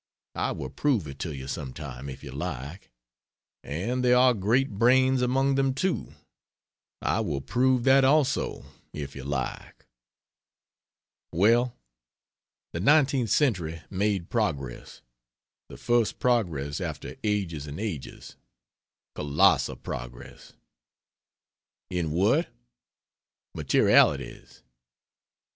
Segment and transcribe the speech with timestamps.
[0.33, 2.89] I will prove it to you, some time, if you like.
[3.63, 6.15] And there are great brains among them, too.
[7.03, 9.85] I will prove that also, if you like.
[11.31, 11.75] Well,
[12.73, 15.03] the 19th century made progress
[15.69, 18.37] the first progress after "ages and ages"
[19.13, 20.53] colossal progress.
[21.91, 22.47] In what?
[23.53, 24.63] Materialities.